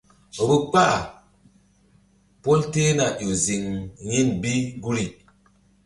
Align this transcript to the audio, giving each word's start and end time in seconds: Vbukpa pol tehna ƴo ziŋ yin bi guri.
Vbukpa 0.39 0.85
pol 2.43 2.59
tehna 2.73 3.05
ƴo 3.19 3.29
ziŋ 3.43 3.63
yin 4.09 4.27
bi 4.41 4.53
guri. 4.83 5.05